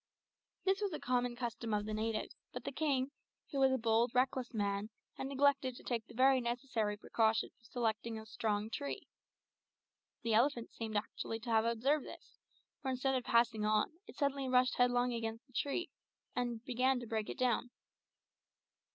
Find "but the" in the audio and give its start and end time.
2.51-2.71